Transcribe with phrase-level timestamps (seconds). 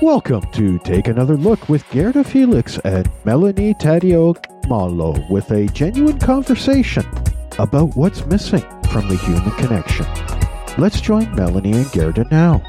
[0.00, 4.36] Welcome to Take Another Look with Gerda Felix and Melanie Taddeo
[4.68, 7.04] Malo with a genuine conversation
[7.58, 10.06] about what's missing from the human connection.
[10.78, 12.62] Let's join Melanie and Gerda now.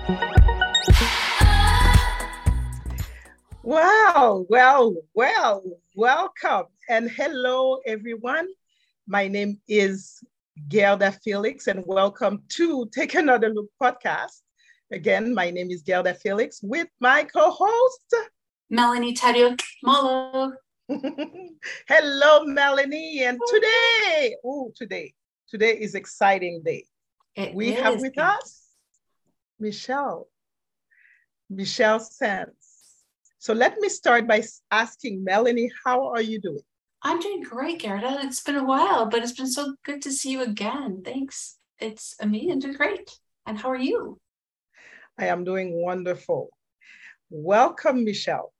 [3.63, 5.63] Wow, well, well,
[5.95, 8.47] welcome and hello, everyone.
[9.07, 10.23] My name is
[10.67, 14.41] Gerda Felix, and welcome to Take Another Look podcast.
[14.91, 18.15] Again, my name is Gerda Felix with my co host,
[18.71, 20.53] Melanie Taddeo Malo.
[21.87, 23.23] hello, Melanie.
[23.23, 25.13] And today, oh, today,
[25.47, 26.85] today is exciting day.
[27.35, 27.79] It we is.
[27.79, 28.63] have with us
[29.59, 30.27] Michele,
[31.51, 32.55] Michele Sands.
[33.37, 36.63] So let me start by asking Melanie, how are you doing?
[37.03, 38.21] I'm doing great, Gerda.
[38.23, 41.03] It's been a while, but it's been so good to see you again.
[41.05, 41.59] Thanks.
[41.77, 42.49] It's me.
[42.51, 43.11] I'm doing great.
[43.45, 44.19] And how are you?
[45.19, 46.49] I am doing wonderful.
[47.29, 48.53] Welcome, Michele.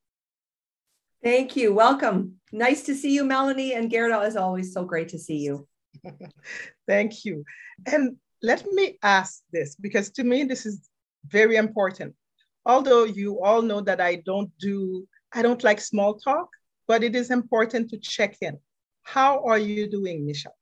[1.23, 1.73] Thank you.
[1.73, 2.36] Welcome.
[2.52, 3.73] Nice to see you, Melanie.
[3.73, 5.67] And Gerda, as always, so great to see you.
[6.88, 7.45] Thank you.
[7.86, 10.89] And let me ask this because to me, this is
[11.28, 12.14] very important.
[12.66, 16.50] Although you all know that I don't do, I don't like small talk,
[16.88, 18.58] but it is important to check in.
[19.03, 20.56] How are you doing, Michele?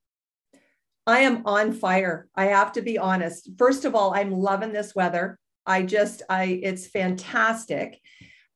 [1.08, 2.28] I am on fire.
[2.36, 3.50] I have to be honest.
[3.58, 5.40] First of all, I'm loving this weather.
[5.68, 8.00] I just, I, it's fantastic.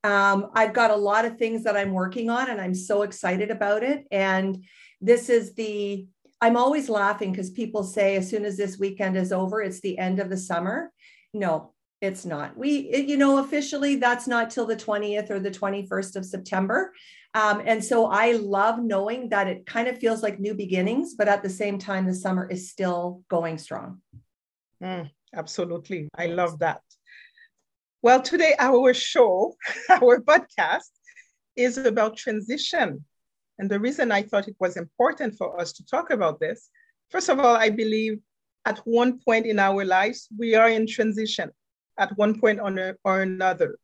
[0.03, 3.51] Um, I've got a lot of things that I'm working on and I'm so excited
[3.51, 4.07] about it.
[4.11, 4.63] And
[4.99, 6.07] this is the,
[6.41, 9.97] I'm always laughing because people say as soon as this weekend is over, it's the
[9.99, 10.91] end of the summer.
[11.33, 12.57] No, it's not.
[12.57, 16.93] We, you know, officially that's not till the 20th or the 21st of September.
[17.33, 21.27] Um, and so I love knowing that it kind of feels like new beginnings, but
[21.27, 24.01] at the same time, the summer is still going strong.
[24.83, 26.09] Mm, absolutely.
[26.15, 26.81] I love that.
[28.03, 29.55] Well, today our show,
[29.89, 30.89] our podcast
[31.55, 33.05] is about transition.
[33.59, 36.71] And the reason I thought it was important for us to talk about this,
[37.11, 38.19] first of all, I believe
[38.65, 41.51] at one point in our lives, we are in transition
[41.99, 43.77] at one point or, or another.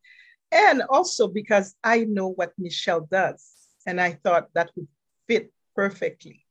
[0.52, 3.46] And also because I know what Michele does.
[3.86, 4.88] And I thought that would
[5.28, 6.44] fit perfectly.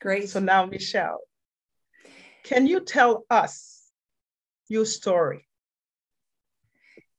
[0.00, 0.30] Great.
[0.30, 1.20] So now, Michele,
[2.42, 3.84] can you tell us
[4.68, 5.45] your story?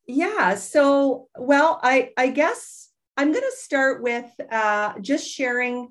[0.07, 0.55] Yeah.
[0.55, 5.89] So, well, I, I guess I'm going to start with uh, just sharing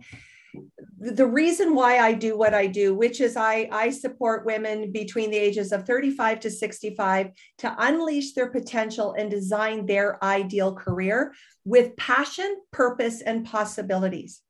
[0.99, 5.31] the reason why I do what I do, which is I, I support women between
[5.31, 11.35] the ages of 35 to 65 to unleash their potential and design their ideal career
[11.65, 14.41] with passion, purpose, and possibilities.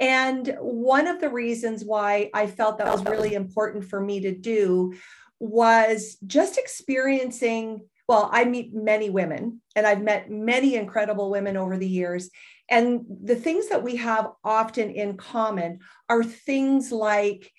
[0.00, 4.34] And one of the reasons why I felt that was really important for me to
[4.34, 4.94] do
[5.40, 7.82] was just experiencing.
[8.08, 12.30] Well, I meet many women and I've met many incredible women over the years.
[12.70, 17.52] And the things that we have often in common are things like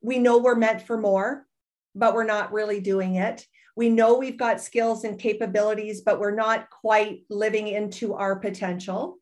[0.00, 1.44] we know we're meant for more,
[1.94, 3.44] but we're not really doing it.
[3.74, 9.18] We know we've got skills and capabilities, but we're not quite living into our potential.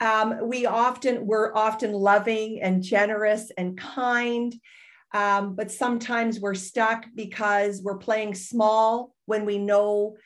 [0.00, 4.54] Um, we often we're often loving and generous and kind,
[5.12, 10.16] um, but sometimes we're stuck because we're playing small when we know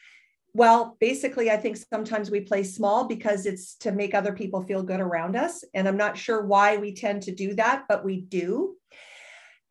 [0.57, 4.85] well, basically, I think sometimes we play small because it's to make other people feel
[4.85, 5.65] good around us.
[5.75, 8.77] And I'm not sure why we tend to do that, but we do.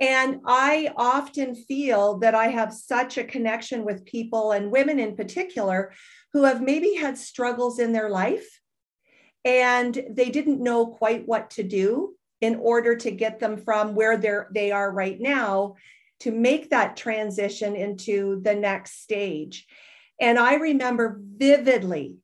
[0.01, 5.15] And I often feel that I have such a connection with people and women in
[5.15, 5.93] particular
[6.33, 8.59] who have maybe had struggles in their life
[9.45, 14.17] and they didn't know quite what to do in order to get them from where
[14.17, 15.75] they're they are right now
[16.19, 19.65] to make that transition into the next stage
[20.19, 22.17] and I remember vividly,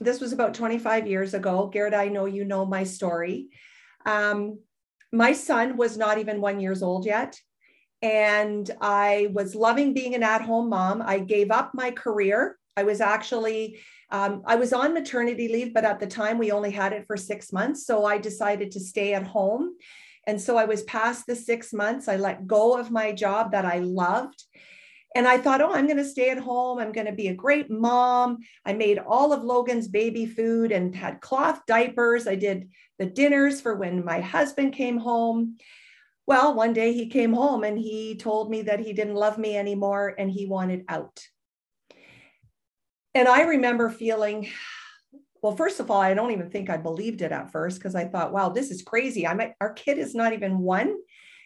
[0.00, 1.70] this was about 25 years ago.
[1.72, 3.48] Gerda, I know you know my story.
[4.06, 4.60] Um,
[5.12, 7.40] my son was not even one years old yet.
[8.00, 11.02] And I was loving being an at home mom.
[11.02, 12.58] I gave up my career.
[12.76, 13.78] I was actually,
[14.12, 17.16] um, I was on maternity leave, but at the time we only had it for
[17.16, 17.86] six months.
[17.86, 19.74] So I decided to stay at home.
[20.26, 22.06] And so I was past the six months.
[22.06, 24.44] I let go of my job that I loved
[25.14, 26.78] and I thought, oh, I'm going to stay at home.
[26.78, 28.38] I'm going to be a great mom.
[28.64, 32.26] I made all of Logan's baby food and had cloth diapers.
[32.26, 35.58] I did the dinners for when my husband came home.
[36.26, 39.56] Well, one day he came home and he told me that he didn't love me
[39.56, 41.26] anymore and he wanted out.
[43.14, 44.48] And I remember feeling,
[45.42, 48.06] well, first of all, I don't even think I believed it at first because I
[48.06, 49.26] thought, wow, this is crazy.
[49.26, 50.96] I'm our kid is not even one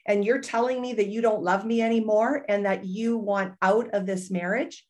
[0.07, 3.91] and you're telling me that you don't love me anymore and that you want out
[3.91, 4.87] of this marriage.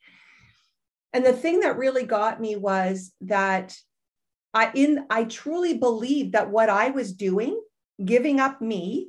[1.13, 3.75] And the thing that really got me was that
[4.53, 7.61] I in I truly believed that what I was doing,
[8.05, 9.09] giving up me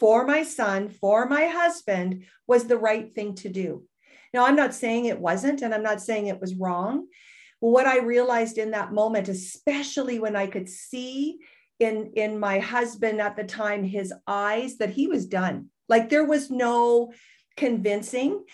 [0.00, 3.84] for my son, for my husband, was the right thing to do.
[4.34, 7.06] Now, I'm not saying it wasn't, and I'm not saying it was wrong.
[7.60, 11.38] What I realized in that moment, especially when I could see
[11.78, 15.70] in, in my husband at the time, his eyes, that he was done.
[15.88, 17.12] Like there was no
[17.56, 18.44] convincing.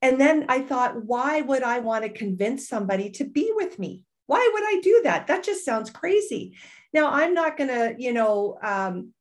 [0.00, 4.04] And then I thought, why would I want to convince somebody to be with me?
[4.26, 5.26] Why would I do that?
[5.26, 6.56] That just sounds crazy.
[6.92, 9.12] Now, I'm not going to, you know, um,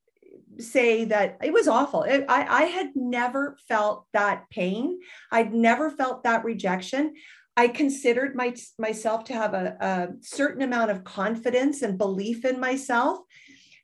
[0.59, 2.03] say that it was awful.
[2.03, 4.99] It, I, I had never felt that pain.
[5.31, 7.13] I'd never felt that rejection.
[7.57, 12.59] I considered my, myself to have a, a certain amount of confidence and belief in
[12.59, 13.19] myself.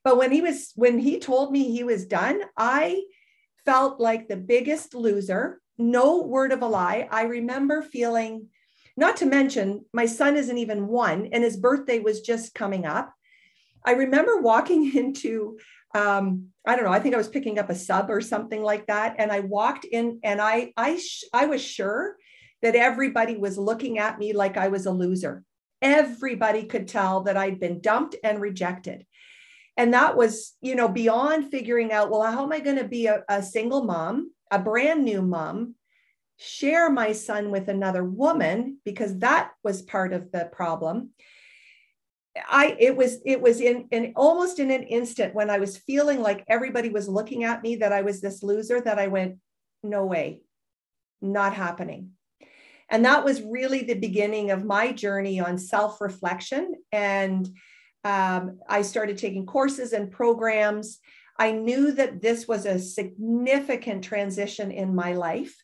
[0.03, 3.03] But when he was, when he told me he was done, I
[3.65, 5.61] felt like the biggest loser.
[5.77, 7.07] No word of a lie.
[7.11, 8.47] I remember feeling,
[8.97, 13.13] not to mention, my son isn't even one, and his birthday was just coming up.
[13.85, 15.57] I remember walking into
[15.93, 18.87] um, I don't know, I think I was picking up a sub or something like
[18.87, 19.15] that.
[19.17, 22.15] And I walked in and I, I, sh- I was sure
[22.61, 25.43] that everybody was looking at me like I was a loser.
[25.81, 29.05] Everybody could tell that I'd been dumped and rejected.
[29.77, 33.07] And that was, you know, beyond figuring out, well, how am I going to be
[33.07, 35.75] a, a single mom, a brand new mom,
[36.37, 41.11] share my son with another woman, because that was part of the problem
[42.49, 46.21] I it was it was in, in almost in an instant when I was feeling
[46.21, 49.37] like everybody was looking at me that I was this loser that I went
[49.83, 50.41] no way.
[51.21, 52.11] Not happening.
[52.89, 56.75] And that was really the beginning of my journey on self-reflection.
[56.91, 57.49] And
[58.03, 60.99] um, I started taking courses and programs.
[61.39, 65.55] I knew that this was a significant transition in my life.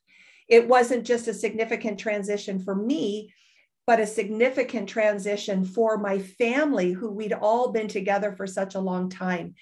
[0.48, 3.34] It wasn't just a significant transition for me
[3.88, 8.80] but a significant transition for my family who we'd all been together for such a
[8.80, 9.56] long time.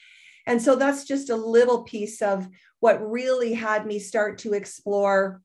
[0.48, 2.48] And so that's just a little piece of
[2.80, 5.42] what really had me start to explore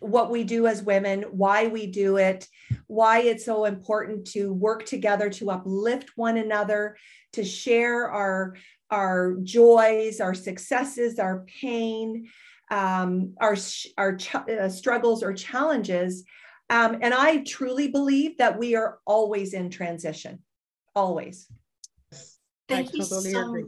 [0.00, 2.48] what we do as women, why we do it,
[2.86, 6.96] why it's so important to work together to uplift one another,
[7.34, 8.56] to share our,
[8.90, 12.28] our joys, our successes, our pain,
[12.70, 13.56] um, our,
[13.98, 16.24] our ch- uh, struggles or challenges,
[16.70, 20.38] um, and I truly believe that we are always in transition,
[20.94, 21.48] always.
[22.68, 23.64] Thank I you totally so, agree.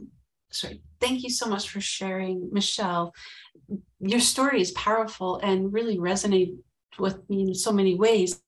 [0.49, 0.81] Sorry.
[1.01, 3.13] Thank you so much for sharing, Michele.
[3.99, 6.57] Your story is powerful and really resonated
[6.97, 8.41] with me in so many ways.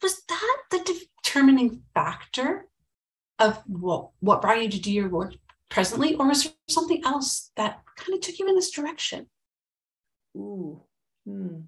[0.00, 2.68] Was that the determining factor
[3.40, 5.34] of what, what brought you to do your work
[5.68, 9.26] presently, or was there something else that kind of took you in this direction?
[10.36, 10.82] Ooh.
[11.26, 11.62] Hmm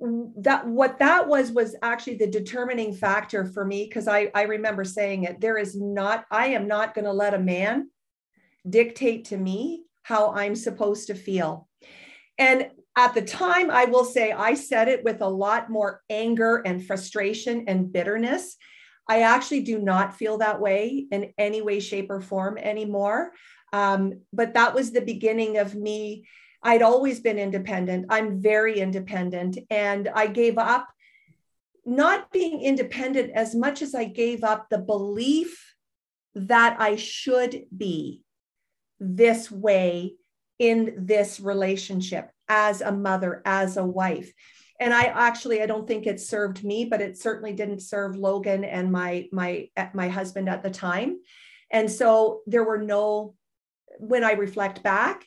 [0.00, 4.84] that what that was was actually the determining factor for me because I, I remember
[4.84, 7.90] saying it there is not i am not going to let a man
[8.68, 11.68] dictate to me how i'm supposed to feel.
[12.38, 16.62] And at the time i will say i said it with a lot more anger
[16.64, 18.56] and frustration and bitterness.
[19.08, 23.32] I actually do not feel that way in any way shape or form anymore.
[23.72, 26.26] Um, but that was the beginning of me
[26.62, 28.06] I'd always been independent.
[28.10, 29.58] I'm very independent.
[29.70, 30.88] And I gave up
[31.84, 35.74] not being independent as much as I gave up the belief
[36.34, 38.22] that I should be
[39.00, 40.14] this way
[40.58, 44.32] in this relationship as a mother, as a wife.
[44.80, 48.64] And I actually I don't think it served me, but it certainly didn't serve Logan
[48.64, 51.18] and my my my husband at the time.
[51.70, 53.34] And so there were no
[53.98, 55.24] when I reflect back,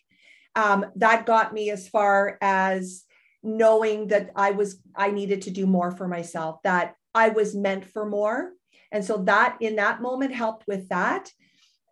[0.56, 3.06] um, that got me as far as
[3.44, 7.86] knowing that I was I needed to do more for myself, that I was meant
[7.86, 8.52] for more.
[8.92, 11.32] And so that in that moment helped with that.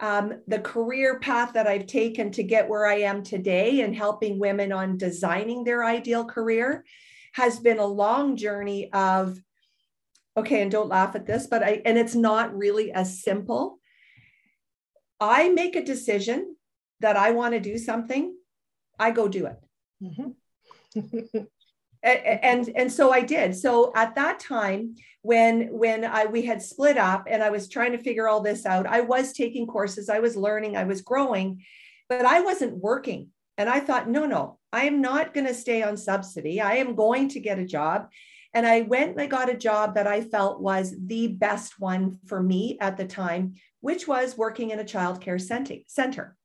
[0.02, 4.40] Um, the career path that I've taken to get where I am today and helping
[4.40, 6.86] women on designing their ideal career
[7.34, 9.38] has been a long journey of,
[10.38, 13.80] okay, and don't laugh at this, but I, and it's not really as simple.
[15.20, 16.56] I make a decision
[17.02, 18.34] that I want to do something
[19.00, 19.60] I go do it.
[20.04, 21.40] Mm-hmm.
[22.04, 23.56] and and so I did.
[23.56, 27.92] So at that time, when when I we had split up and I was trying
[27.94, 31.64] to figure all this out, I was taking courses, I was learning, I was growing,
[32.08, 33.30] but I wasn't working.
[33.58, 36.62] And I thought, no, no, I am not going to stay on subsidy.
[36.62, 38.08] I am going to get a job.
[38.54, 42.18] And I went and I got a job that I felt was the best one
[42.26, 45.40] for me at the time, which was working in a childcare
[45.88, 46.36] center.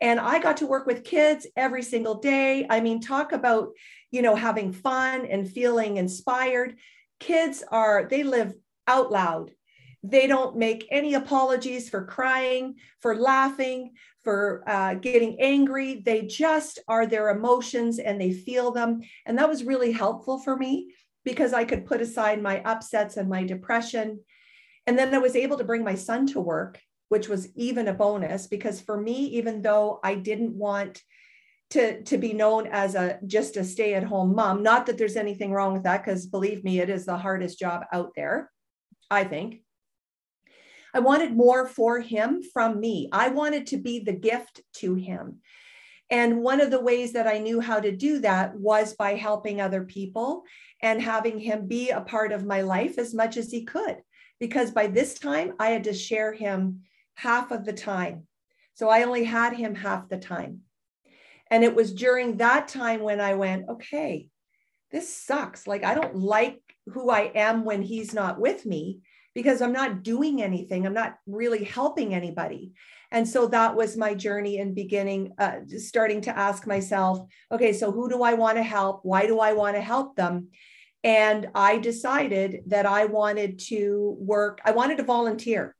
[0.00, 2.66] And I got to work with kids every single day.
[2.68, 3.70] I mean, talk about,
[4.10, 6.76] you know, having fun and feeling inspired.
[7.18, 8.54] Kids are, they live
[8.86, 9.50] out loud.
[10.02, 13.92] They don't make any apologies for crying, for laughing,
[14.24, 16.02] for uh, getting angry.
[16.04, 19.02] They just are their emotions and they feel them.
[19.26, 23.28] And that was really helpful for me because I could put aside my upsets and
[23.28, 24.20] my depression.
[24.86, 27.92] And then I was able to bring my son to work, which was even a
[27.92, 31.02] bonus because for me, even though I didn't want
[31.70, 35.72] to, to be known as a just a stay-at-home mom, not that there's anything wrong
[35.72, 38.48] with that, because believe me, it is the hardest job out there,
[39.10, 39.60] I think.
[40.94, 43.08] I wanted more for him from me.
[43.12, 45.40] I wanted to be the gift to him.
[46.10, 49.60] And one of the ways that I knew how to do that was by helping
[49.60, 50.44] other people
[50.80, 53.96] and having him be a part of my life as much as he could.
[54.38, 56.82] Because by this time, I had to share him
[57.20, 58.26] half of the time.
[58.74, 60.60] So I only had him half the time.
[61.50, 64.28] And it was during that time when I went, okay,
[64.90, 65.66] this sucks.
[65.66, 69.00] Like, I don't like who I am when he's not with me
[69.34, 70.86] because I'm not doing anything.
[70.86, 72.72] I'm not really helping anybody.
[73.12, 77.92] And so that was my journey in beginning, uh, starting to ask myself, okay, so
[77.92, 79.00] who do I want to help?
[79.02, 80.48] Why do I want to help them?
[81.04, 85.76] And I decided that I wanted to work, I wanted to volunteer.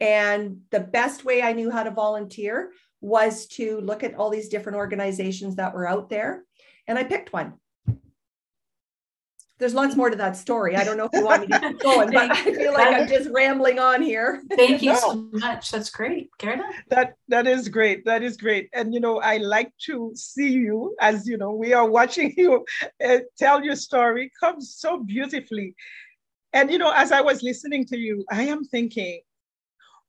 [0.00, 4.48] And the best way I knew how to volunteer was to look at all these
[4.48, 6.44] different organizations that were out there.
[6.86, 7.54] And I picked one
[9.58, 10.76] there's lots more to that story.
[10.76, 13.08] I don't know if you want me to keep going, but I feel like I'm
[13.08, 14.42] just rambling on here.
[14.50, 14.98] Thank you no.
[14.98, 15.70] so much.
[15.70, 16.64] That's great, Gerda.
[16.90, 18.04] That that is great.
[18.04, 18.68] That is great.
[18.72, 22.64] And you know, I like to see you as you know we are watching you
[23.04, 25.74] uh, tell your story come so beautifully.
[26.52, 29.20] And you know, as I was listening to you, I am thinking,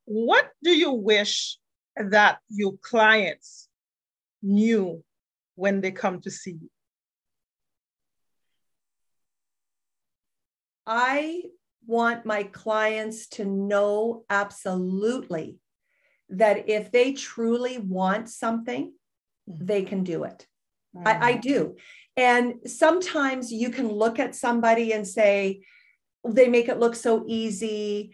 [0.06, 1.58] what do you wish
[1.98, 3.68] that your clients
[4.42, 5.04] knew
[5.56, 6.70] when they come to see you?
[10.86, 11.44] I
[11.88, 15.58] want my clients to know absolutely
[16.30, 18.94] that if they truly want something,
[19.50, 19.66] mm-hmm.
[19.66, 20.48] they can do it.
[20.96, 21.08] Mm-hmm.
[21.08, 21.76] I, I do.
[22.18, 25.62] And sometimes you can look at somebody and say,
[26.28, 28.12] they make it look so easy.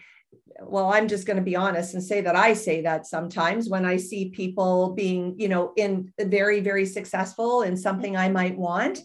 [0.63, 3.85] Well, I'm just going to be honest and say that I say that sometimes when
[3.85, 8.99] I see people being, you know, in very, very successful in something I might want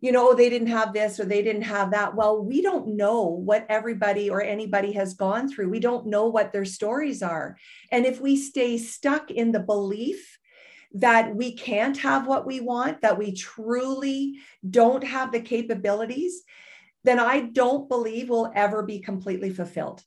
[0.00, 2.14] you know, oh, they didn't have this or they didn't have that.
[2.14, 5.70] Well, we don't know what everybody or anybody has gone through.
[5.70, 7.56] We don't know what their stories are.
[7.90, 10.38] And if we stay stuck in the belief
[10.92, 14.38] that we can't have what we want, that we truly
[14.68, 16.42] don't have the capabilities,
[17.02, 20.02] then I don't believe we'll ever be completely fulfilled.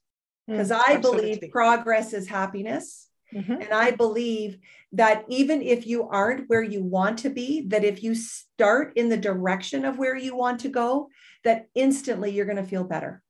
[0.49, 3.07] Because mm, I believe progress is happiness.
[3.33, 3.61] Mm-hmm.
[3.61, 4.57] And I believe
[4.93, 9.09] that even if you aren't where you want to be, that if you start in
[9.09, 11.09] the direction of where you want to go,
[11.43, 13.21] that instantly you're going to feel better.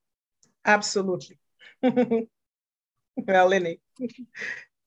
[0.64, 1.38] Absolutely.
[1.82, 3.80] well, Lenny.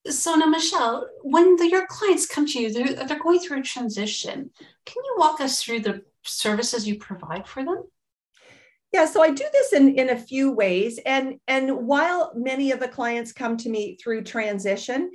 [0.08, 3.64] So now, Michele, when the, your clients come to you, they're, they're going through a
[3.64, 4.50] transition.
[4.86, 7.84] Can you walk us through the services you provide for them?
[8.94, 11.00] Yeah, so I do this in, in a few ways.
[11.04, 15.12] And, and while many of the clients come to me through transition,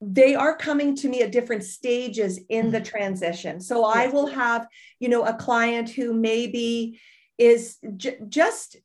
[0.00, 2.84] they are coming to me at different stages in the mm-hmm.
[2.84, 3.60] transition.
[3.60, 4.66] So I will have,
[4.98, 7.00] you know, a client who maybe
[7.36, 8.76] is j- just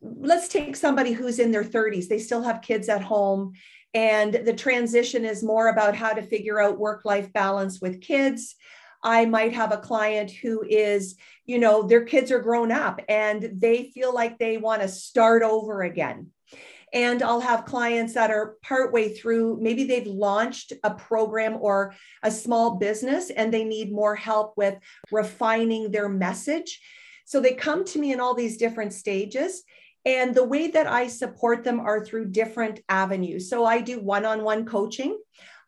[0.00, 2.06] let's take somebody who's in their 30s.
[2.06, 3.54] They still have kids at home
[3.94, 8.54] and the transition is more about how to figure out work life balance with kids.
[9.08, 13.50] I might have a client who is, you know, their kids are grown up and
[13.54, 16.26] they feel like they want to start over again.
[16.92, 22.30] And I'll have clients that are partway through, maybe they've launched a program or a
[22.30, 24.74] small business and they need more help with
[25.10, 26.78] refining their message.
[27.24, 29.62] So they come to me in all these different stages.
[30.04, 33.48] And the way that I support them are through different avenues.
[33.48, 35.18] So I do one on one coaching.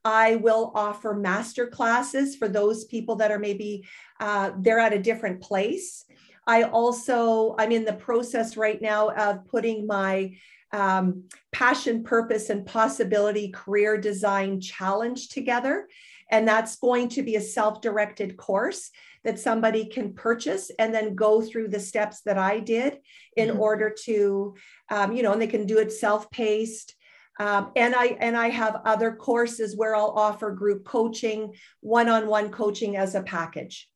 [0.05, 3.87] I will offer master classes for those people that are maybe
[4.19, 6.05] uh, they're at a different place.
[6.47, 10.37] I also I'm in the process right now of putting my
[10.73, 15.89] um, passion, purpose, and possibility career design challenge together.
[16.31, 18.91] And that's going to be a self directed course
[19.25, 22.99] that somebody can purchase and then go through the steps that I did
[23.37, 23.61] in mm-hmm.
[23.61, 24.55] order to,
[24.91, 26.95] um, you know, and they can do it self paced.
[27.41, 32.99] Um, and I and I have other courses where I'll offer group coaching, one-on-one coaching
[32.99, 33.89] as a package.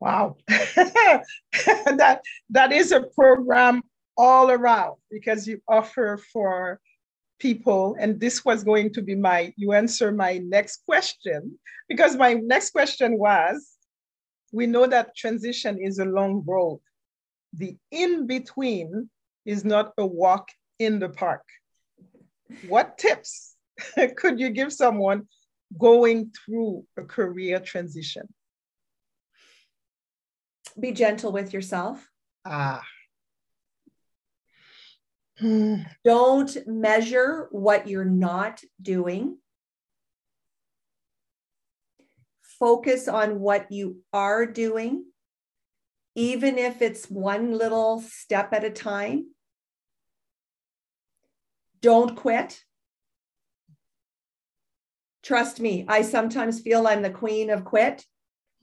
[0.00, 3.82] Wow, that that is a program
[4.16, 6.80] all around because you offer for
[7.38, 11.58] people and this was going to be my you answer my next question
[11.90, 13.72] because my next question was
[14.50, 16.80] we know that transition is a long road.
[17.52, 19.10] The in between
[19.44, 21.42] is not a walk in the park.
[22.68, 23.56] What tips
[24.16, 25.28] could you give someone
[25.78, 28.28] going through a career transition?
[30.78, 32.08] Be gentle with yourself.
[32.44, 32.82] Ah.
[36.04, 39.38] Don't measure what you're not doing.
[42.58, 45.06] Focus on what you are doing,
[46.14, 49.26] even if it's one little step at a time.
[51.82, 52.62] Don't quit.
[55.22, 58.04] Trust me, I sometimes feel I'm the queen of quit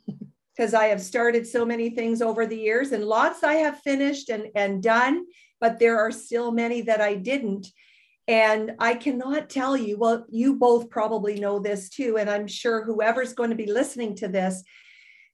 [0.55, 4.29] because I have started so many things over the years and lots I have finished
[4.29, 5.25] and, and done,
[5.59, 7.67] but there are still many that I didn't.
[8.27, 12.17] And I cannot tell you, well, you both probably know this too.
[12.17, 14.63] And I'm sure whoever's going to be listening to this,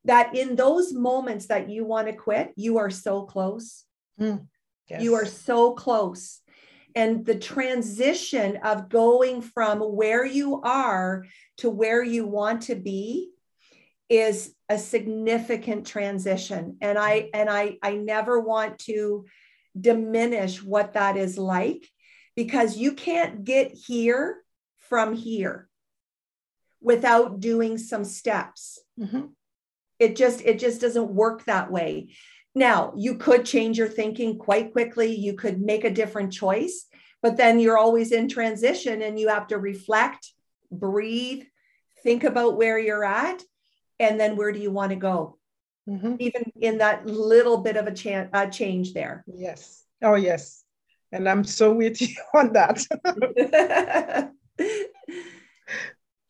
[0.05, 3.83] that in those moments that you want to quit, you are so close.
[4.19, 4.47] Mm,
[4.87, 5.01] yes.
[5.01, 6.41] You are so close
[6.95, 11.25] and the transition of going from where you are
[11.57, 13.31] to where you want to be
[14.07, 16.77] is a significant transition.
[16.81, 19.25] And i and i i never want to
[19.79, 21.85] diminish what that is like
[22.35, 24.37] because you can't get here
[24.77, 25.67] from here
[26.81, 28.79] without doing some steps.
[28.99, 29.25] Mm-hmm.
[29.99, 32.09] it just it just doesn't work that way
[32.55, 35.13] now, you could change your thinking quite quickly.
[35.13, 36.85] You could make a different choice,
[37.21, 40.31] but then you're always in transition and you have to reflect,
[40.71, 41.43] breathe,
[42.01, 43.43] think about where you're at,
[43.99, 45.37] and then where do you want to go?
[45.89, 46.15] Mm-hmm.
[46.19, 49.25] Even in that little bit of a, cha- a change there.
[49.27, 49.83] Yes.
[50.01, 50.63] Oh, yes.
[51.11, 52.85] And I'm so with you on that.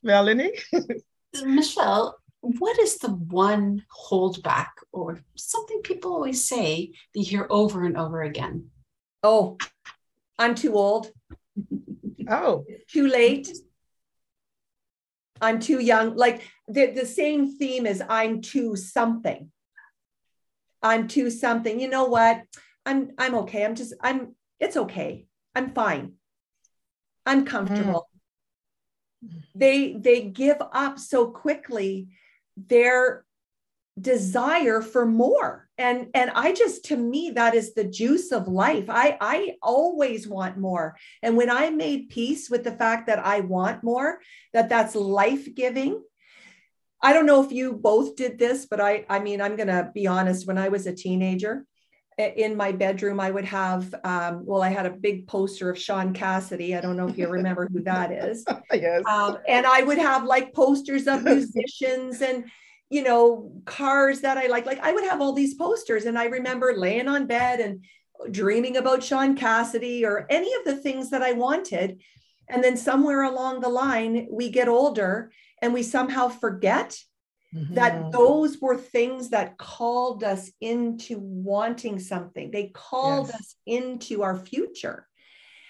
[0.03, 0.53] Melanie?
[1.44, 7.86] Michele, what is the one holdback or something people always say that you hear over
[7.86, 8.70] and over again?
[9.24, 9.58] Oh,
[10.38, 11.10] I'm too old.
[12.30, 13.52] Oh, too late.
[15.41, 16.15] I'm too young.
[16.15, 19.52] Like the, the same theme is I'm too something.
[20.84, 21.80] I'm too something.
[21.80, 22.43] You know what?
[22.86, 23.65] I'm I'm okay.
[23.65, 25.26] I'm just I'm it's okay.
[25.56, 26.13] I'm fine.
[27.26, 28.08] I'm comfortable.
[29.26, 29.41] Mm.
[29.56, 32.10] They they give up so quickly
[32.58, 33.26] their
[34.00, 35.63] desire for more.
[35.78, 38.86] And and i just to me that is the juice of life.
[38.89, 40.96] I i always want more.
[41.22, 44.20] And when i made peace with the fact that i want more
[44.54, 46.02] that that's life giving
[47.02, 49.91] i don't know if you both did this but i i mean i'm going to
[49.94, 50.48] be honest.
[50.48, 51.65] When i was a teenager
[52.17, 56.13] in my bedroom i would have um, well i had a big poster of Shaun
[56.13, 59.97] Cassidy i don't know if you remember who that is yes um, and i would
[59.97, 62.45] have like posters of musicians and
[62.89, 64.65] you know, cars that I like.
[64.65, 67.84] Like I would have all these posters, and I remember laying on bed and
[68.32, 72.01] dreaming about Shaun Cassidy or any of the things that I wanted.
[72.47, 76.97] And then somewhere along the line, we get older and we somehow forget
[77.56, 77.74] mm-hmm.
[77.76, 82.52] that those were things that called us into wanting something.
[82.52, 83.36] They called yes.
[83.36, 85.08] us into our future.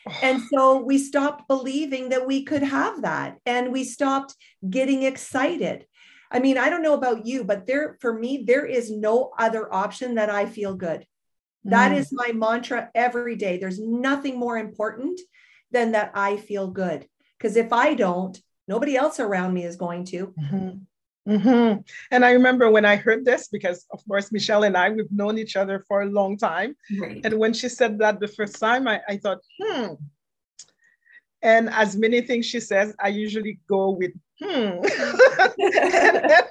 [0.21, 3.37] And so we stopped believing that we could have that.
[3.45, 4.35] And we stopped
[4.69, 5.87] getting excited.
[6.31, 9.73] I mean, I don't know about you, but there, for me, there is no other
[9.73, 11.07] option that I feel good.
[11.63, 11.97] That mm.
[11.97, 13.57] is my mantra every day.
[13.57, 15.19] There's nothing more important
[15.71, 17.07] than that I feel good.
[17.37, 20.33] Because if I don't, nobody else around me is going to.
[20.39, 20.69] Mm-hmm.
[21.27, 21.81] Mm-hmm.
[22.11, 25.37] And I remember when I heard this, because of course, Michele and I, we've known
[25.37, 26.75] each other for a long time.
[26.99, 27.21] Right.
[27.23, 29.93] And when she said that the first time, I, I thought, hmm.
[31.41, 34.47] And as many things she says, I usually go with hmm.
[34.47, 34.83] and,
[35.57, 36.41] then,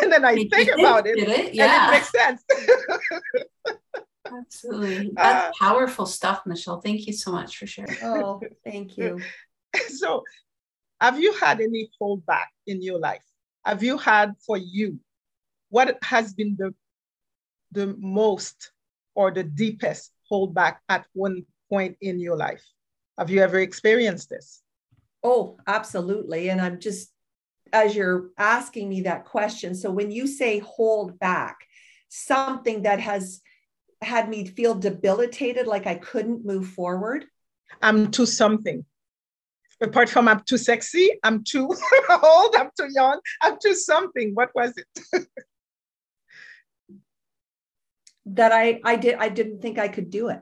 [0.00, 1.54] and, then, I think, think about it, it?
[1.54, 1.84] Yeah.
[1.84, 2.42] and it makes sense.
[4.32, 5.10] Absolutely.
[5.16, 6.80] That's uh, powerful stuff, Michele.
[6.80, 7.96] Thank you so much for sharing.
[8.02, 9.20] Oh, thank you.
[9.88, 10.22] So,
[11.00, 13.24] have you had any holdback in your life?
[13.64, 14.98] Have you had for you?
[15.70, 16.74] What has been the
[17.70, 18.70] the most
[19.14, 22.62] or the deepest holdback at one point in your life?
[23.18, 24.62] Have you ever experienced this?
[25.22, 26.50] Oh, absolutely.
[26.50, 27.10] And I'm just,
[27.72, 31.56] as you're asking me that question, so when you say hold back,
[32.08, 33.40] something that has
[34.02, 37.24] had me feel debilitated, like I couldn't move forward?
[37.80, 38.84] I'm too something.
[39.82, 41.68] Apart from I'm too sexy, I'm too
[42.22, 44.32] old, I'm too young, I'm too something.
[44.34, 44.86] What was it?
[48.26, 50.40] that I I did I didn't think I could do it.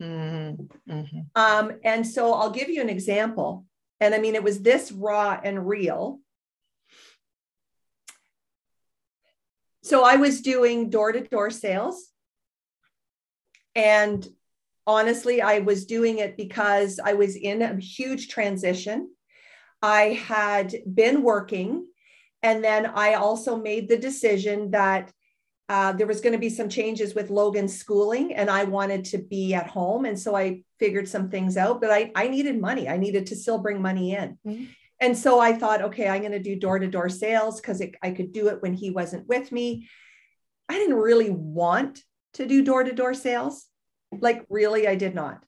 [0.00, 0.92] Mm-hmm.
[0.92, 1.20] Mm-hmm.
[1.34, 3.66] Um, and so I'll give you an example.
[4.00, 6.20] And I mean, it was this raw and real.
[9.90, 12.10] so I was doing door to door sales.
[13.74, 14.26] And
[14.90, 19.08] honestly, I was doing it because I was in a huge transition.
[19.80, 21.86] I had been working,
[22.42, 25.12] and then I also made the decision that
[25.68, 29.18] uh, there was going to be some changes with Logan's schooling, and I wanted to
[29.18, 30.04] be at home.
[30.06, 32.88] And so I figured some things out, but I, I needed money.
[32.88, 34.38] I needed to still bring money in.
[34.44, 34.64] Mm-hmm.
[34.98, 38.10] And so I thought, okay, I'm going to do door to door sales because I
[38.10, 39.88] could do it when he wasn't with me.
[40.68, 42.02] I didn't really want
[42.34, 43.69] to do door to door sales.
[44.12, 45.42] Like, really, I did not.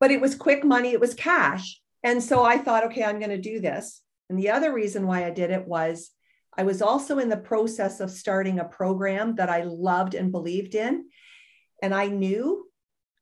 [0.00, 1.80] But it was quick money, it was cash.
[2.02, 4.02] And so I thought, okay, I'm going to do this.
[4.28, 6.10] And the other reason why I did it was
[6.56, 10.74] I was also in the process of starting a program that I loved and believed
[10.74, 11.06] in.
[11.82, 12.68] And I knew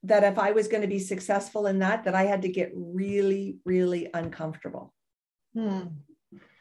[0.04, 2.72] that if I was going to be successful in that, that I had to get
[2.74, 4.92] really, really uncomfortable
[5.54, 5.82] hmm.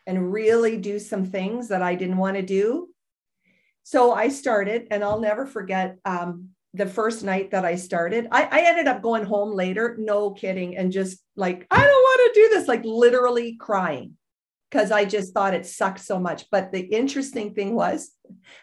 [0.05, 2.89] and really do some things that I didn't want to do.
[3.83, 8.27] So I started, and I'll never forget um, the first night that I started.
[8.31, 12.33] I, I ended up going home later, no kidding, and just like, I don't want
[12.33, 14.17] to do this, like literally crying
[14.69, 16.45] because I just thought it sucked so much.
[16.49, 18.11] But the interesting thing was,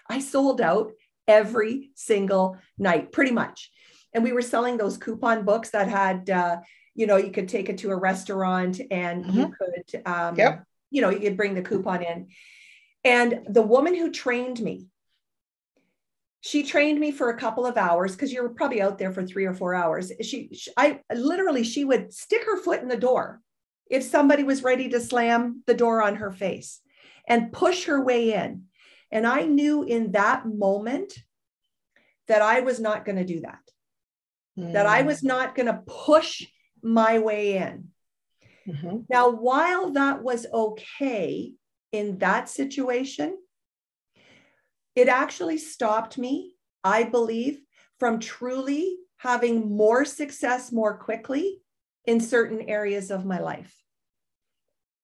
[0.09, 0.93] I sold out
[1.27, 3.71] every single night, pretty much.
[4.15, 6.57] And we were selling those coupon books that had, uh,
[6.95, 9.39] you know, you could take it to a restaurant and mm-hmm.
[9.39, 10.65] you could, um, yep.
[10.91, 12.29] you know, you could bring the coupon in.
[13.05, 14.87] And the woman who trained me,
[16.41, 19.45] she trained me for a couple of hours because you're probably out there for three
[19.45, 20.13] or four hours.
[20.23, 23.41] She, she, I literally, she would stick her foot in the door
[23.91, 26.81] if somebody was ready to slam the door on her face
[27.27, 28.65] and push her way in.
[29.11, 31.15] And I knew in that moment
[32.29, 33.61] that I was not going to do that,
[34.59, 34.73] mm.
[34.75, 36.47] that I was not going to push
[36.83, 37.89] my way in.
[38.69, 38.99] Mm-hmm.
[39.09, 41.55] Now, while that was okay
[41.91, 43.39] in that situation,
[44.99, 47.61] it actually stopped me, I believe,
[48.01, 51.63] from truly having more success more quickly
[52.05, 53.75] in certain areas of my life.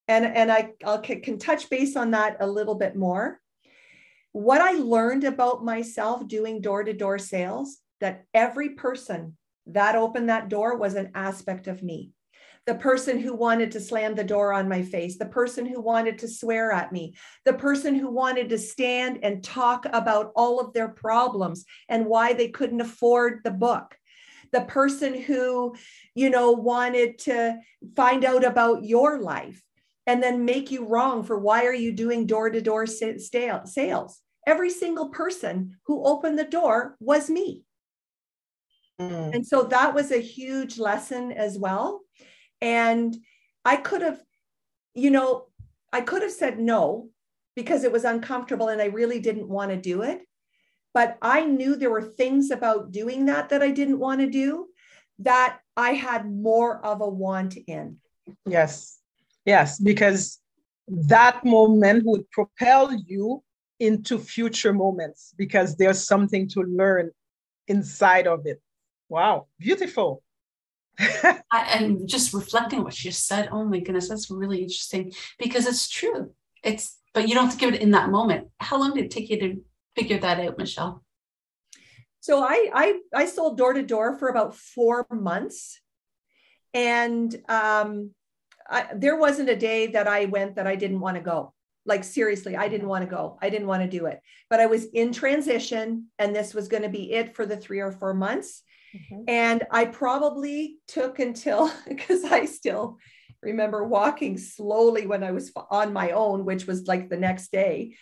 [0.09, 3.40] And, and I I'll, can touch base on that a little bit more.
[4.33, 10.28] What I learned about myself doing door to door sales, that every person that opened
[10.28, 12.11] that door was an aspect of me.
[12.66, 16.18] The person who wanted to slam the door on my face, the person who wanted
[16.20, 20.72] to swear at me, the person who wanted to stand and talk about all of
[20.72, 23.96] their problems and why they couldn't afford the book
[24.55, 25.74] the person who,
[26.14, 27.59] you know, wanted to
[27.96, 29.61] find out about your life
[30.07, 34.20] and then make you wrong for why are you doing door to door sales?
[34.46, 37.64] Every single person who opened the door was me.
[39.00, 39.35] Mm.
[39.35, 42.03] And so that was a huge lesson as well.
[42.64, 43.16] And
[43.64, 44.20] I could have,
[44.94, 45.46] you know,
[45.92, 47.11] I could have said no
[47.55, 50.22] because it was uncomfortable and I really didn't want to do it
[50.94, 54.68] but I knew there were things about doing that that I didn't want to do
[55.18, 57.98] that I had more of a want in.
[58.46, 59.00] Yes.
[59.44, 60.40] Yes, because
[60.87, 63.42] that moment would propel you
[63.81, 67.11] into future moments because there's something to learn
[67.66, 68.62] inside of it.
[69.09, 70.22] Wow, beautiful.
[70.98, 71.40] I,
[71.78, 76.33] and just reflecting what you said, oh my goodness, that's really interesting because it's true.
[76.62, 78.48] It's but you don't have to give it in that moment.
[78.59, 79.64] How long did it take you to
[79.96, 81.02] figure that out, Michele?
[82.20, 85.80] So I I, I sold door to door for about four months,
[86.72, 88.11] and um,
[88.68, 91.52] I, there wasn't a day that I went that I didn't want to go.
[91.87, 93.38] Like seriously, I didn't want to go.
[93.42, 94.20] I didn't want to do it.
[94.48, 97.80] But I was in transition, and this was going to be it for the three
[97.80, 98.62] or four months.
[98.94, 99.24] Mm-hmm.
[99.28, 102.98] And I probably took until because I still
[103.42, 107.96] remember walking slowly when I was on my own, which was like the next day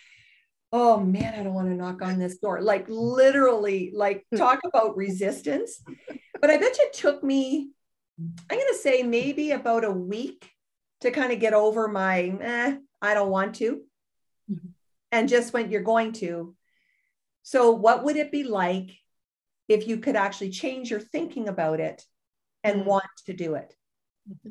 [0.73, 2.59] oh man, I don't want to knock on this door.
[2.59, 4.37] Like literally, like hmm.
[4.37, 5.81] talk about resistance.
[6.41, 7.69] But I bet you it took me,
[8.19, 10.49] I'm going to say maybe about a week
[11.01, 13.81] to kind of get over my, eh, I don't want to.
[14.51, 14.67] Mm-hmm.
[15.11, 16.55] And just when you're going to.
[17.43, 18.89] So, what would it be like
[19.67, 22.03] if you could actually change your thinking about it
[22.63, 22.89] and mm-hmm.
[22.89, 23.75] want to do it?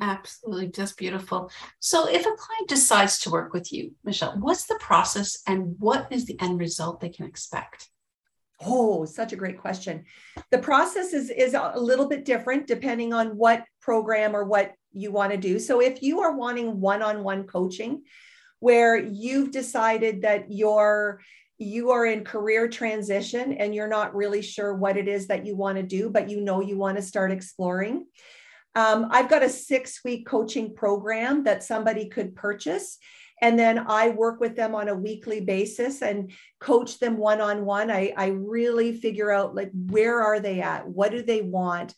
[0.01, 1.51] Absolutely, just beautiful.
[1.79, 6.09] So, if a client decides to work with you, Michele, what's the process and what
[6.11, 7.89] is the end result they can expect?
[8.65, 10.05] Oh, such a great question.
[10.51, 15.11] The process is, is a little bit different depending on what program or what you
[15.11, 15.59] want to do.
[15.59, 18.03] So, if you are wanting one on one coaching,
[18.63, 21.21] where you've decided that you're
[21.63, 25.57] you are in career transition and you're not really sure what it is that you
[25.57, 28.07] want to do, but you know you want to start exploring
[28.75, 32.99] um, I've got a six week coaching program that somebody could purchase.
[33.43, 37.65] and then I work with them on a weekly basis and coach them one on
[37.65, 37.91] one.
[37.91, 40.87] I, really figure out like where are they at?
[40.87, 41.93] What do they want?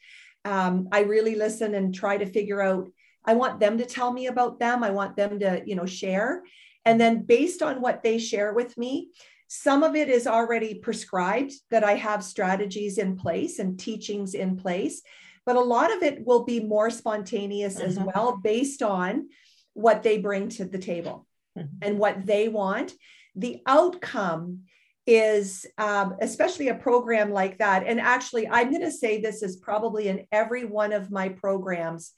[0.46, 2.88] Um, I really listen and try to figure out.
[3.26, 4.82] I want them to tell me about them.
[4.82, 6.42] I want them to, you know, share.
[6.86, 9.10] And then based on what they share with me,
[9.48, 14.56] some of it is already prescribed that I have strategies in place and teachings in
[14.56, 15.02] place,
[15.46, 17.86] but a lot of it will be more spontaneous mm-hmm.
[17.86, 19.28] as well based on
[19.74, 21.26] what they bring to the table
[21.58, 21.68] mm-hmm.
[21.82, 22.92] and what they want.
[23.36, 24.60] The outcome
[25.06, 27.84] is, um, especially a program like that.
[27.86, 32.12] And actually, I'm going to say this is probably in every one of my programs.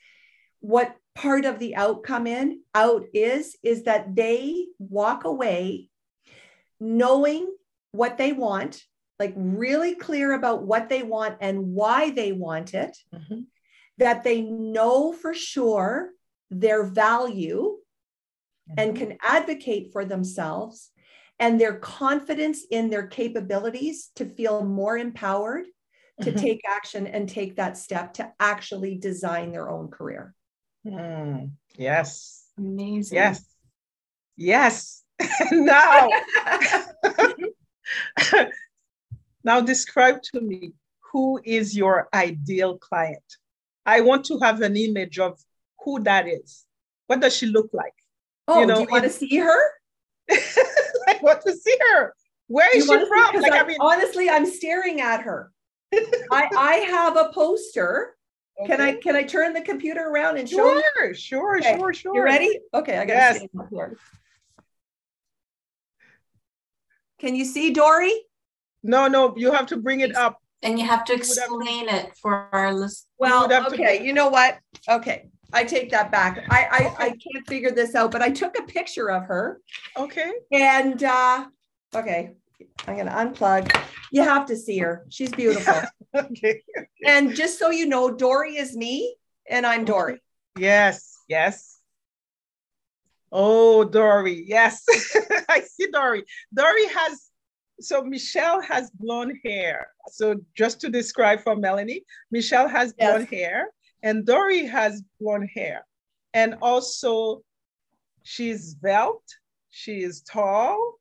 [0.60, 5.88] What part of the outcome in out is is that they walk away
[6.80, 7.50] knowing
[7.92, 8.82] what they want
[9.18, 13.40] like really clear about what they want and why they want it mm-hmm.
[13.98, 16.10] that they know for sure
[16.50, 17.76] their value
[18.68, 18.74] mm-hmm.
[18.78, 20.90] and can advocate for themselves
[21.38, 25.66] and their confidence in their capabilities to feel more empowered
[26.22, 26.40] to mm-hmm.
[26.40, 30.34] take action and take that step to actually design their own career.
[30.86, 32.46] Mm, yes.
[32.56, 33.16] Amazing.
[33.16, 33.44] Yes.
[34.34, 35.02] Yes.
[35.52, 36.08] now,
[39.44, 40.72] now describe to me
[41.12, 43.22] who is your ideal client.
[43.84, 45.40] I want to have an image of
[45.84, 46.64] who that is.
[47.06, 47.94] What does she look like?
[48.48, 49.70] Oh, you know, do you want to see her?
[50.30, 52.14] I want to see her.
[52.48, 53.40] Where is she from?
[53.40, 55.52] Like, I, I mean, honestly, I'm staring at her.
[55.92, 58.16] I, I have a poster.
[58.58, 58.68] Okay.
[58.68, 61.14] Can I can I turn the computer around and show sure, you?
[61.14, 61.76] Sure, okay.
[61.76, 62.14] sure, sure.
[62.14, 62.58] You ready?
[62.72, 63.68] Okay, I got to yes.
[63.70, 63.96] here.
[67.18, 68.12] Can you see Dory?
[68.82, 70.40] No, no, you have to bring it up.
[70.62, 73.06] And you have to explain it for our listeners.
[73.18, 74.58] Well, okay, you know what?
[74.88, 76.44] Okay, I take that back.
[76.50, 77.04] I, I.
[77.04, 79.60] I can't figure this out, but I took a picture of her.
[79.96, 80.32] Okay.
[80.52, 81.46] And uh,
[81.94, 82.32] okay,
[82.86, 83.74] I'm gonna unplug.
[84.10, 85.06] You have to see her.
[85.08, 85.74] She's beautiful.
[86.16, 86.62] okay.
[87.04, 89.14] And just so you know, Dory is me,
[89.48, 90.20] and I'm Dory.
[90.58, 91.18] Yes.
[91.28, 91.75] Yes.
[93.32, 94.44] Oh, Dory.
[94.46, 94.84] Yes,
[95.48, 96.24] I see Dory.
[96.54, 97.30] Dory has
[97.80, 99.88] so Michele has blonde hair.
[100.08, 103.40] So just to describe for Melanie, Michele has blonde yes.
[103.40, 103.68] hair
[104.02, 105.84] and Dory has blonde hair.
[106.32, 107.42] And also,
[108.22, 109.34] she's svelte,
[109.70, 110.94] she is tall.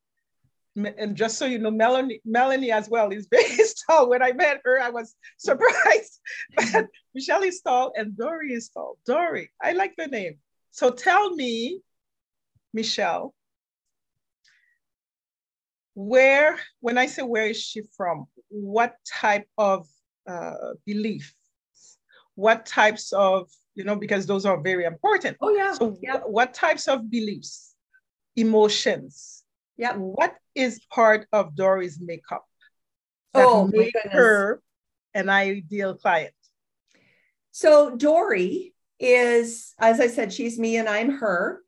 [0.76, 3.58] And just so you know, Melanie, Melanie as well is very
[3.88, 4.10] tall.
[4.10, 6.20] When I met her, I was surprised.
[6.56, 6.86] but mm-hmm.
[7.14, 8.98] Michele is tall and Dory is tall.
[9.06, 10.40] Dory, I like the name.
[10.72, 11.80] So tell me,
[12.76, 13.34] Michele,
[15.96, 19.88] where, when I say where is she from, what type of
[20.28, 21.34] uh, belief
[22.36, 25.38] what types of, you know, because those are very important.
[25.42, 25.74] Oh, yeah.
[25.74, 26.20] So, yeah.
[26.20, 27.74] what types of beliefs,
[28.36, 29.44] emotions,
[29.78, 29.96] yeah.
[29.96, 32.46] what is part of Dory's makeup
[33.34, 34.62] that oh, make her
[35.14, 36.34] an ideal client?
[37.52, 41.62] So, Dory is, as I said, she's me and I'm her.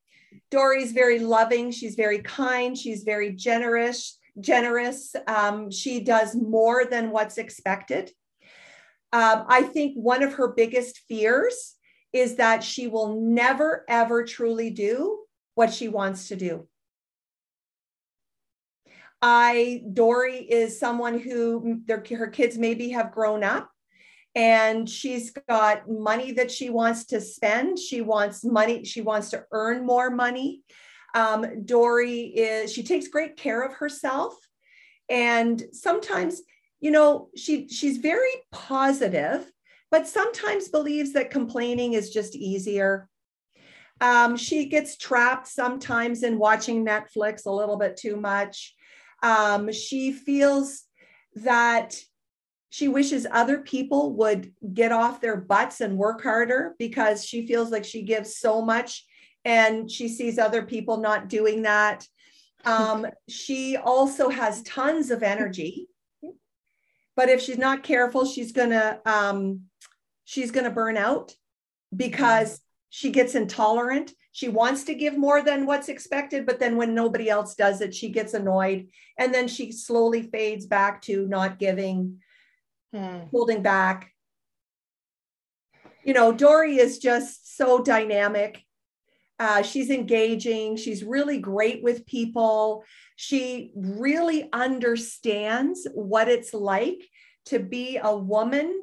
[0.51, 1.71] Dory's very loving.
[1.71, 2.77] She's very kind.
[2.77, 4.19] She's very generous.
[4.39, 5.15] Generous.
[5.27, 8.11] Um, she does more than what's expected.
[9.13, 11.75] Um, I think one of her biggest fears
[12.13, 15.19] is that she will never, ever truly do
[15.55, 16.67] what she wants to do.
[19.21, 23.71] I, Dory is someone who their, her kids maybe have grown up
[24.35, 27.79] and she's got money that she wants to spend.
[27.79, 30.61] She wants money, she wants to earn more money.
[31.15, 34.35] Um, Dory is, she takes great care of herself.
[35.09, 36.41] And sometimes
[36.79, 39.51] you know, she she's very positive,
[39.89, 43.09] but sometimes believes that complaining is just easier.
[43.99, 48.75] Um, she gets trapped sometimes in watching Netflix a little bit too much.
[49.23, 50.83] Um, she feels
[51.35, 51.99] that
[52.69, 57.71] she wishes other people would get off their butts and work harder because she feels
[57.71, 59.05] like she gives so much
[59.45, 62.05] and she sees other people not doing that.
[62.65, 65.87] Um, she also has tons of energy.
[67.15, 69.61] But if she's not careful she's gonna um,
[70.25, 71.33] she's gonna burn out
[71.95, 74.11] because she gets intolerant.
[74.33, 77.95] She wants to give more than what's expected but then when nobody else does it
[77.95, 78.89] she gets annoyed.
[79.17, 82.19] And then she slowly fades back to not giving
[82.93, 83.19] hmm.
[83.31, 84.11] holding back
[86.03, 88.63] you know dory is just so dynamic
[89.39, 92.83] uh, she's engaging she's really great with people
[93.15, 97.01] she really understands what it's like
[97.45, 98.81] to be a woman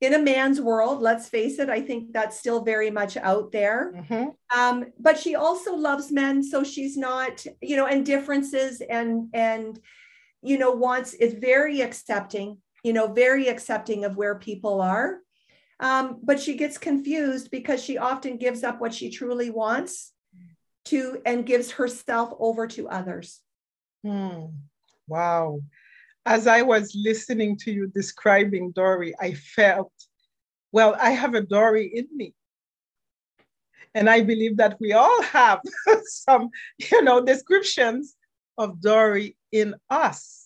[0.00, 3.94] in a man's world, let's face it, I think that's still very much out there.
[3.96, 4.58] Mm-hmm.
[4.58, 9.78] Um, but she also loves men, so she's not, you know, and differences and and
[10.42, 15.18] you know wants is very accepting, you know, very accepting of where people are.
[15.80, 20.12] Um, but she gets confused because she often gives up what she truly wants
[20.86, 23.40] to and gives herself over to others.
[24.02, 24.46] Hmm.
[25.06, 25.60] Wow
[26.26, 29.92] as I was listening to you describing Dory, I felt,
[30.72, 32.34] well, I have a Dory in me.
[33.94, 35.60] And I believe that we all have
[36.04, 38.16] some, you know, descriptions
[38.58, 40.45] of Dory in us.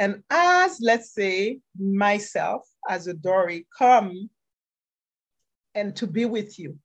[0.00, 4.30] And as, let's say, myself as a Dory come
[5.74, 6.78] and to be with you.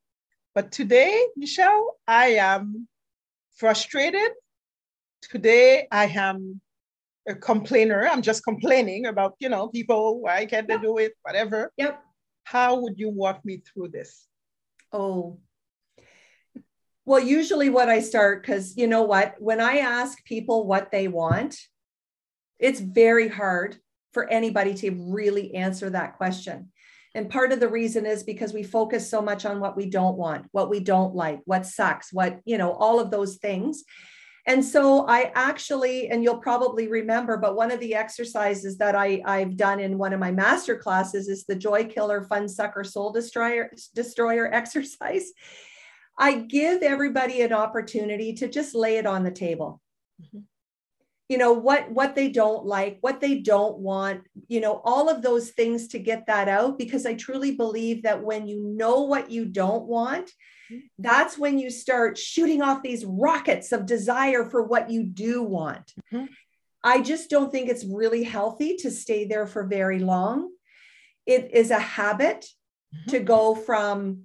[0.54, 2.90] But today, Michele, I am
[3.56, 4.32] frustrated.
[5.22, 6.60] Today, I am
[7.26, 8.06] a complainer.
[8.06, 11.72] I'm just complaining about, you know, people, why can't they do it, whatever.
[11.78, 12.04] Yep.
[12.44, 14.28] How would you walk me through this?
[14.92, 15.40] Oh,
[17.06, 21.08] well, usually what I start, because you know what, when I ask people what they
[21.08, 21.56] want,
[22.60, 23.78] it's very hard
[24.14, 26.72] for anybody to really answer that question.
[27.16, 30.18] And part of the reason is because we focus so much on what we don't
[30.18, 33.84] want, what we don't like, what sucks, what, you know, all of those things.
[34.48, 39.22] And so I actually, and you'll probably remember, but one of the exercises that I,
[39.26, 43.12] I've done in one of my master classes is the joy killer, fun sucker, soul
[43.12, 45.32] destroyer, destroyer exercise.
[46.18, 49.82] I give everybody an opportunity to just lay it on the table.
[50.22, 50.40] Mm-hmm.
[51.28, 55.24] You know, what what they don't like, what they don't want, you know, all of
[55.24, 59.32] those things to get that out because I truly believe that when you know what
[59.32, 60.32] you don't want,
[61.00, 65.92] that's when you start shooting off these rockets of desire for what you do want.
[66.14, 66.26] Mm-hmm.
[66.84, 70.52] I just don't think it's really healthy to stay there for very long.
[71.26, 72.46] It is a habit
[72.94, 73.12] mm-hmm.
[73.12, 74.24] to go from,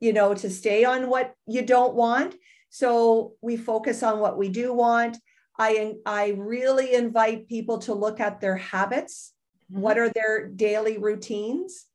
[0.00, 2.36] you know, to stay on what you don't want.
[2.70, 5.18] So we focus on what we do want.
[5.58, 9.32] I, I really invite people to look at their habits.
[9.70, 9.80] Mm-hmm.
[9.80, 11.86] What are their daily routines?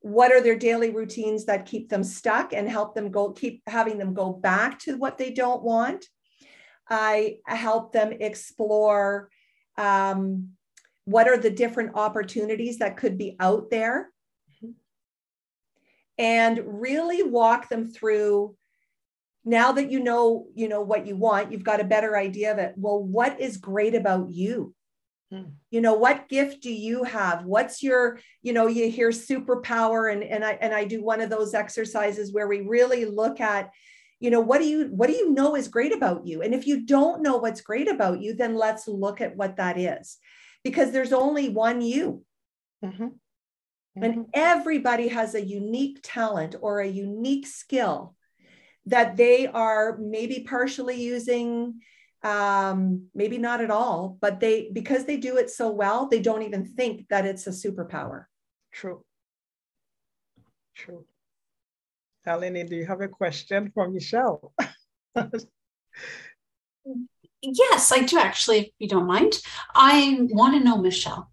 [0.00, 3.98] what are their daily routines that keep them stuck and help them go keep having
[3.98, 6.06] them go back to what they don't want
[6.88, 9.28] i help them explore
[9.76, 10.50] um,
[11.04, 14.10] what are the different opportunities that could be out there
[16.16, 18.56] and really walk them through
[19.48, 22.58] now that you know you know what you want you've got a better idea of
[22.58, 24.74] it well what is great about you
[25.30, 25.42] Hmm.
[25.70, 27.44] You know, what gift do you have?
[27.44, 31.28] What's your, you know, you hear superpower and and I and I do one of
[31.28, 33.70] those exercises where we really look at,
[34.20, 36.40] you know, what do you what do you know is great about you?
[36.40, 39.78] And if you don't know what's great about you, then let's look at what that
[39.78, 40.16] is.
[40.64, 42.24] Because there's only one you.
[42.82, 43.04] Mm-hmm.
[43.04, 44.02] Mm-hmm.
[44.02, 48.16] And everybody has a unique talent or a unique skill
[48.88, 51.80] that they are maybe partially using
[52.24, 56.42] um maybe not at all but they because they do it so well they don't
[56.42, 58.24] even think that it's a superpower
[58.72, 59.04] true
[60.74, 61.04] true
[62.28, 64.52] Eleni, do you have a question for Michele?
[67.42, 69.40] yes, I do actually, if you don't mind.
[69.74, 71.30] I want to know, Michele,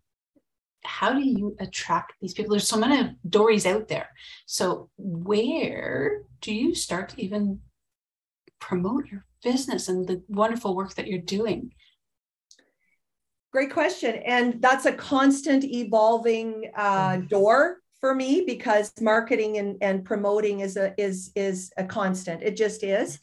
[0.84, 2.52] how do you attract these people?
[2.52, 4.10] There's so many Dories out there.
[4.46, 7.60] So where do you start to even
[8.60, 11.72] promote your business and the wonderful work that you're doing?
[13.52, 14.16] Great question.
[14.18, 17.28] And that's a constant evolving uh, mm-hmm.
[17.28, 22.44] door for me because marketing and, and promoting is a is is a constant.
[22.44, 23.18] It just is.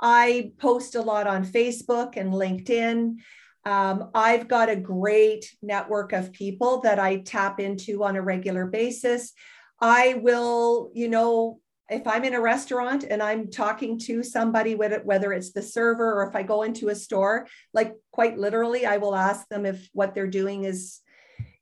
[0.00, 3.16] I post a lot on Facebook and LinkedIn.
[3.64, 8.66] Um, I've got a great network of people that I tap into on a regular
[8.66, 9.32] basis.
[9.80, 15.32] I will, you know, if I'm in a restaurant and I'm talking to somebody, whether
[15.32, 19.14] it's the server or if I go into a store, like quite literally, I will
[19.14, 21.00] ask them if what they're doing is,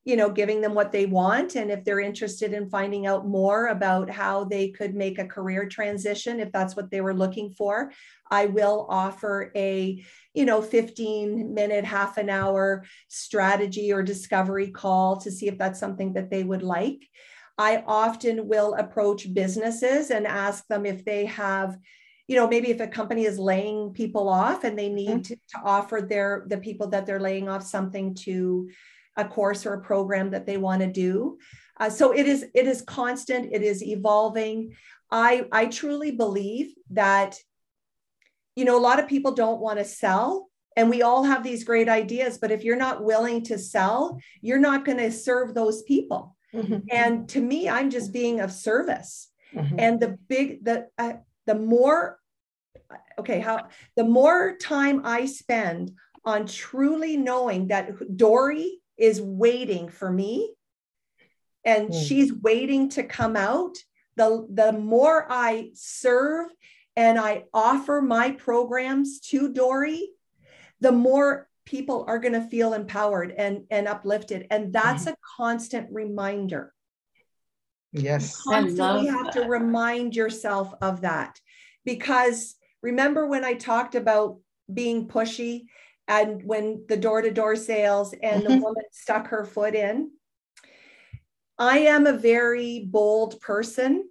[0.07, 1.57] you know, giving them what they want.
[1.57, 5.69] And if they're interested in finding out more about how they could make a career
[5.69, 7.92] transition, if that's what they were looking for,
[8.31, 15.19] I will offer a, you know, 15 minute, half an hour strategy or discovery call
[15.19, 17.03] to see if that's something that they would like.
[17.57, 21.79] I often will approach businesses and ask them if they have
[22.27, 25.21] you know maybe if a company is laying people off and they need mm-hmm.
[25.21, 28.71] to, to, offer their the people that they're laying off something to
[29.17, 31.38] a course or a program that they want to do.
[31.79, 34.75] Uh, so it is it is constant it is evolving.
[35.11, 37.37] I i truly believe that
[38.57, 41.65] you know a lot of people don't want to sell and we all have these
[41.65, 45.83] great ideas but if you're not willing to sell you're not going to serve those
[45.83, 46.79] people Mm-hmm.
[46.90, 49.31] And to me, I'm just being of service.
[49.55, 49.79] Mm-hmm.
[49.79, 51.15] And the big, the, uh,
[51.46, 52.19] the more,
[53.19, 55.92] okay, how, the more time I spend
[56.25, 60.55] on truly knowing that Dory is waiting for me
[61.65, 62.09] and mm.
[62.09, 63.77] she's waiting to come out,
[64.17, 66.50] the, the more I serve
[66.96, 70.11] and I offer my programs to Dory,
[70.81, 74.46] the more people are going to feel empowered and, and uplifted.
[74.50, 76.73] And that's mm a constant reminder.
[77.92, 78.42] Yes.
[78.46, 79.33] You constantly have that.
[79.35, 81.40] to remind yourself of that.
[81.85, 84.38] Because remember when I talked about
[84.73, 85.65] being pushy
[86.08, 88.52] and when the door to door sales and mm-hmm.
[88.52, 90.10] the woman stuck her foot in?
[91.58, 94.08] I am a very bold person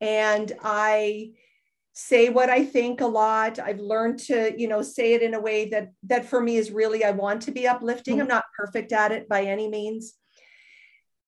[0.00, 1.32] and I
[1.94, 3.58] say what I think a lot.
[3.58, 6.70] I've learned to, you know, say it in a way that that for me is
[6.70, 8.20] really I want to be uplifting.
[8.20, 10.14] I'm not perfect at it by any means.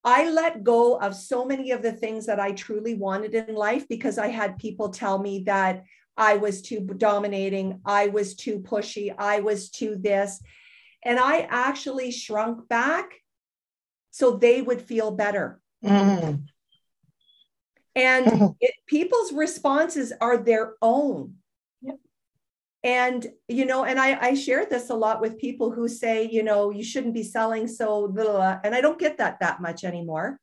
[0.05, 3.89] I let go of so many of the things that I truly wanted in life
[3.89, 5.85] because I had people tell me that
[6.17, 10.41] I was too dominating, I was too pushy, I was too this.
[11.03, 13.11] And I actually shrunk back
[14.11, 15.61] so they would feel better.
[15.85, 16.45] Mm.
[17.95, 21.35] And it, people's responses are their own.
[21.83, 21.97] Yep.
[22.83, 26.43] And, you know, and I, I share this a lot with people who say, you
[26.43, 28.41] know, you shouldn't be selling so little.
[28.41, 30.39] And I don't get that that much anymore.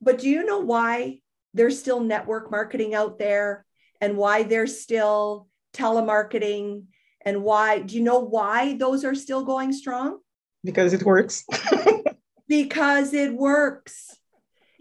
[0.00, 1.20] But do you know why
[1.52, 3.66] there's still network marketing out there
[4.00, 6.84] and why there's still telemarketing
[7.24, 10.20] and why do you know why those are still going strong?
[10.64, 11.44] Because it works.
[12.48, 14.16] because it works.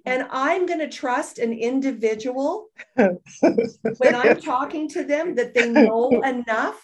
[0.10, 6.10] And I'm going to trust an individual when I'm talking to them that they know
[6.24, 6.82] enough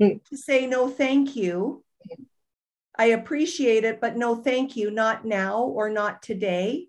[0.00, 1.84] to say, no, thank you.
[2.98, 6.88] I appreciate it, but no, thank you, not now or not today.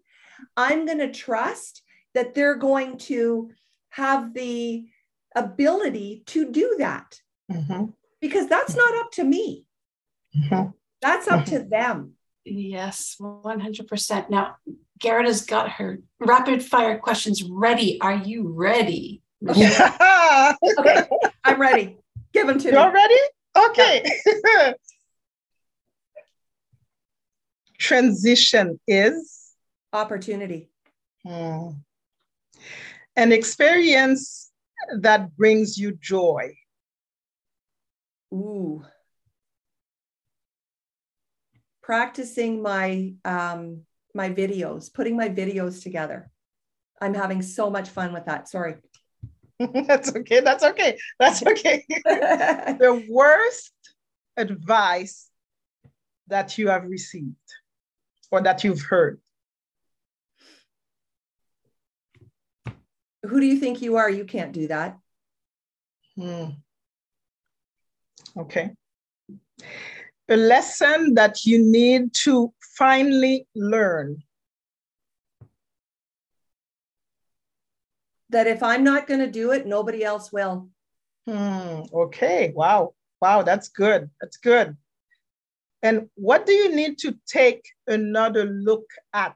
[0.57, 1.81] I'm going to trust
[2.13, 3.51] that they're going to
[3.89, 4.85] have the
[5.35, 7.19] ability to do that
[7.51, 7.85] mm-hmm.
[8.21, 9.65] because that's not up to me.
[10.35, 10.71] Mm-hmm.
[11.01, 12.13] That's up to them.
[12.45, 14.29] Yes, 100%.
[14.29, 14.55] Now,
[14.99, 17.99] Gerda has got her rapid fire questions ready.
[18.01, 19.21] Are you ready?
[19.41, 20.55] Yeah.
[20.79, 21.07] okay,
[21.43, 21.97] I'm ready.
[22.31, 22.81] Give them to You're me.
[22.81, 23.19] You're ready?
[23.69, 24.21] Okay.
[24.45, 24.73] Yeah.
[27.77, 29.53] Transition is
[29.91, 30.69] opportunity.
[31.25, 31.71] Hmm.
[33.15, 34.51] An experience
[34.99, 36.53] that brings you joy.
[38.33, 38.83] Ooh
[41.83, 43.81] practicing my um,
[44.13, 46.29] my videos, putting my videos together.
[47.01, 48.47] I'm having so much fun with that.
[48.47, 48.75] Sorry.
[49.59, 50.39] that's okay.
[50.41, 50.97] That's okay.
[51.19, 51.85] That's okay.
[51.89, 53.73] the worst
[54.37, 55.29] advice
[56.27, 57.35] that you have received
[58.31, 59.19] or that you've heard.
[63.23, 64.09] Who do you think you are?
[64.09, 64.97] You can't do that.
[66.15, 66.45] Hmm.
[68.37, 68.71] Okay
[70.29, 74.23] a lesson that you need to finally learn?
[78.29, 80.69] That if I'm not going to do it, nobody else will.
[81.27, 82.51] Hmm, okay.
[82.55, 82.93] Wow.
[83.21, 83.43] Wow.
[83.43, 84.09] That's good.
[84.19, 84.75] That's good.
[85.81, 89.35] And what do you need to take another look at?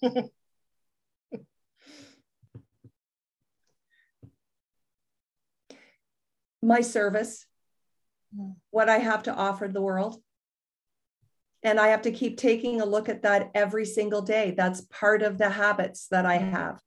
[6.62, 7.46] My service
[8.70, 10.20] what I have to offer the world.
[11.62, 14.54] And I have to keep taking a look at that every single day.
[14.56, 16.80] That's part of the habits that I have.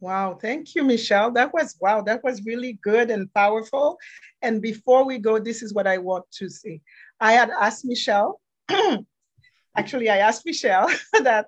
[0.00, 1.32] Wow, thank you, Michele.
[1.32, 3.98] That was wow, that was really good and powerful.
[4.42, 6.80] And before we go, this is what I want to say.
[7.20, 8.40] I had asked Michele,
[9.76, 10.88] actually, I asked Michele
[11.24, 11.46] that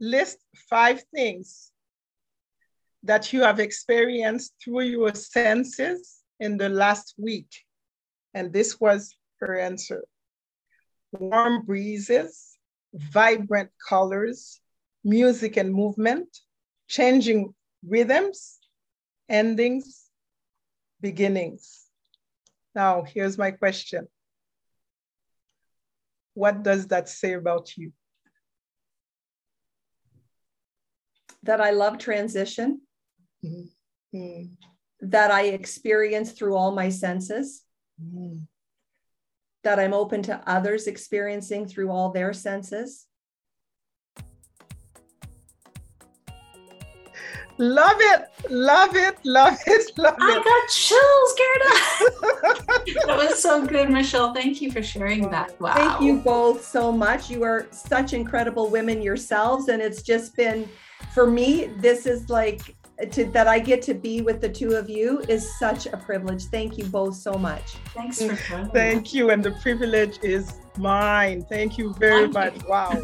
[0.00, 0.38] list
[0.70, 1.70] five things
[3.02, 7.48] that you have experienced through your senses in the last week.
[8.32, 10.04] And this was her answer.
[11.12, 12.56] Warm breezes,
[12.92, 14.60] vibrant colors,
[15.04, 16.28] music and movement,
[16.88, 17.54] changing
[17.86, 18.58] rhythms,
[19.28, 20.04] endings,
[21.00, 21.84] beginnings.
[22.74, 24.08] Now, here's my question.
[26.34, 27.92] What does that say about you?
[31.44, 32.80] That I love transition.
[33.44, 34.48] Mm
[35.10, 37.62] that I experience through all my senses,
[38.02, 38.40] mm.
[39.62, 43.06] that I'm open to others experiencing through all their senses.
[47.56, 50.40] Love it, love it, love it, love I it.
[50.40, 53.06] I got chills, Gerda.
[53.06, 54.34] that was so good, Michele.
[54.34, 55.60] Thank you for sharing that.
[55.60, 55.74] Wow.
[55.74, 57.30] Thank you both so much.
[57.30, 59.68] You are such incredible women yourselves.
[59.68, 60.68] And it's just been,
[61.12, 62.74] for me, this is like
[63.12, 66.44] to, that I get to be with the two of you is such a privilege.
[66.44, 67.76] Thank you both so much.
[67.94, 68.70] Thanks for coming.
[68.70, 69.30] Thank you.
[69.30, 71.44] And the privilege is mine.
[71.48, 72.62] Thank you very Thank much.
[72.62, 72.68] You.
[72.68, 73.02] Wow.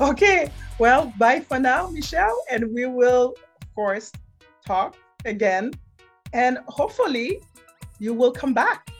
[0.10, 4.12] okay, well, bye for now, Michele, and we will, of course,
[4.66, 5.72] talk again.
[6.32, 7.40] And hopefully,
[7.98, 8.90] you will come back.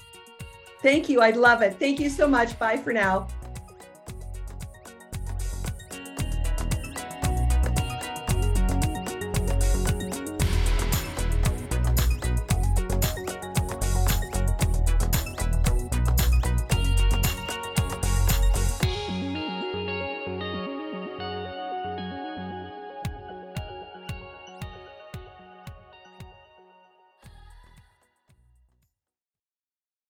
[0.81, 1.21] Thank you.
[1.21, 1.77] I'd love it.
[1.79, 2.59] Thank you so much.
[2.59, 3.29] Bye for now.